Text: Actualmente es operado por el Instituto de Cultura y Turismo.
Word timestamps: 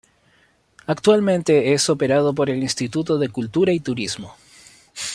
Actualmente 0.87 1.73
es 1.73 1.87
operado 1.87 2.33
por 2.33 2.49
el 2.49 2.63
Instituto 2.63 3.19
de 3.19 3.29
Cultura 3.29 3.71
y 3.71 3.79
Turismo. 3.79 4.35